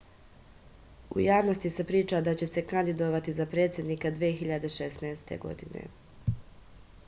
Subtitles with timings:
[1.15, 5.33] u javnosti se priča da će se kandidovati za predsednika 2016